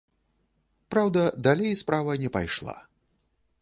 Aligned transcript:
Праўда, 0.95 1.21
далей 1.51 1.79
справа 1.85 2.19
не 2.25 2.29
пайшла. 2.39 2.77